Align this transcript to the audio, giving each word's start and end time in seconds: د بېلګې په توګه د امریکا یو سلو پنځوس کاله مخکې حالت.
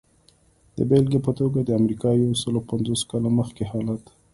د 0.75 0.77
بېلګې 0.89 1.19
په 1.27 1.31
توګه 1.39 1.59
د 1.63 1.69
امریکا 1.79 2.09
یو 2.13 2.31
سلو 2.41 2.59
پنځوس 2.71 3.01
کاله 3.09 3.29
مخکې 3.39 3.63
حالت. 3.71 4.03